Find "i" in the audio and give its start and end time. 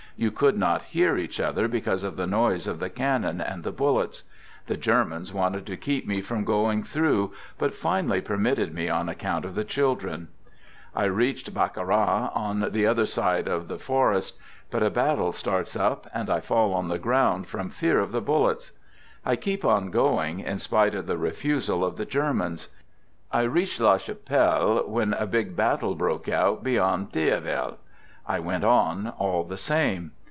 10.93-11.05, 16.29-16.39, 19.25-19.35, 23.31-23.41, 28.23-28.39